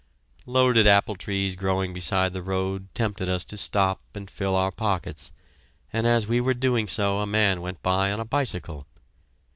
[0.47, 5.31] Loaded apple trees growing beside the road tempted us to stop and fill our pockets,
[5.93, 8.87] and as we were doing so a man went by on a bicycle.